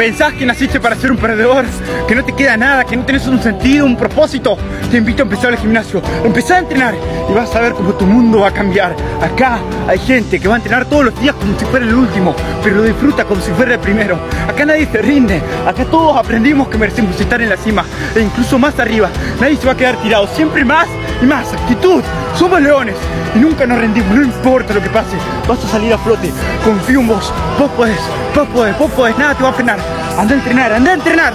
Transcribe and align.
¿Pensás 0.00 0.32
que 0.32 0.46
naciste 0.46 0.80
para 0.80 0.96
ser 0.96 1.12
un 1.12 1.18
perdedor? 1.18 1.66
¿Que 2.08 2.14
no 2.14 2.24
te 2.24 2.32
queda 2.32 2.56
nada? 2.56 2.84
¿Que 2.84 2.96
no 2.96 3.04
tenés 3.04 3.26
un 3.26 3.38
sentido, 3.42 3.84
un 3.84 3.98
propósito? 3.98 4.56
Te 4.90 4.96
invito 4.96 5.22
a 5.22 5.24
empezar 5.24 5.52
el 5.52 5.58
gimnasio, 5.58 6.00
empezar 6.24 6.56
a 6.56 6.60
entrenar 6.60 6.94
y 7.28 7.34
vas 7.34 7.54
a 7.54 7.60
ver 7.60 7.74
cómo 7.74 7.92
tu 7.92 8.06
mundo 8.06 8.40
va 8.40 8.48
a 8.48 8.50
cambiar. 8.50 8.96
Acá 9.20 9.58
hay 9.86 9.98
gente 9.98 10.40
que 10.40 10.48
va 10.48 10.54
a 10.54 10.56
entrenar 10.56 10.86
todos 10.86 11.04
los 11.04 11.20
días 11.20 11.34
como 11.34 11.58
si 11.58 11.66
fuera 11.66 11.84
el 11.84 11.94
último, 11.94 12.34
pero 12.64 12.76
lo 12.76 12.82
disfruta 12.84 13.26
como 13.26 13.42
si 13.42 13.50
fuera 13.50 13.74
el 13.74 13.80
primero. 13.80 14.18
Acá 14.48 14.64
nadie 14.64 14.88
se 14.90 15.02
rinde, 15.02 15.42
acá 15.66 15.84
todos 15.84 16.16
aprendimos 16.16 16.68
que 16.68 16.78
merecemos 16.78 17.20
estar 17.20 17.42
en 17.42 17.50
la 17.50 17.58
cima 17.58 17.84
e 18.16 18.20
incluso 18.20 18.58
más 18.58 18.78
arriba. 18.78 19.10
Nadie 19.38 19.56
se 19.56 19.66
va 19.66 19.72
a 19.72 19.76
quedar 19.76 19.96
tirado, 19.96 20.26
siempre 20.28 20.64
más 20.64 20.88
y 21.22 21.26
más. 21.26 21.52
Actitud, 21.52 22.02
somos 22.34 22.60
leones 22.60 22.96
y 23.34 23.38
nunca 23.38 23.66
nos 23.66 23.78
rendimos, 23.78 24.14
no 24.14 24.22
importa 24.22 24.74
lo 24.74 24.82
que 24.82 24.90
pase, 24.90 25.16
vas 25.48 25.64
a 25.64 25.68
salir 25.68 25.92
a 25.92 25.98
flote. 25.98 26.32
Confío 26.64 27.00
en 27.00 27.08
vos, 27.08 27.32
vos 27.58 27.70
podés, 27.72 28.00
vos 28.34 28.48
podés, 28.48 28.78
vos 28.78 28.90
podés, 28.92 29.18
nada 29.18 29.34
te 29.34 29.42
va 29.42 29.50
a 29.50 29.52
frenar. 29.52 29.78
Anda 30.18 30.34
a 30.34 30.38
entrenar, 30.38 30.72
anda 30.72 30.90
a 30.90 30.94
entrenar. 30.94 31.32